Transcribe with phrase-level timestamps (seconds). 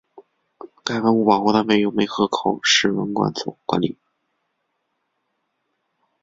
[0.83, 3.99] 该文物保护单位由梅河口市文管所管理。